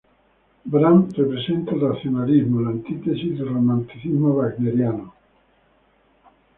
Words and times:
Brahms 0.65 1.15
representa 1.15 1.73
el 1.75 1.81
racionalismo, 1.81 2.59
la 2.61 2.69
antítesis 2.71 3.37
del 3.37 3.49
romanticismo 3.53 4.29
wagneriano. 4.33 5.13